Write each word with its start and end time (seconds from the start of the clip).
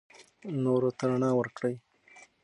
نورو 0.63 0.89
ته 0.97 1.03
رڼا 1.09 1.29
ورکړئ. 1.39 1.75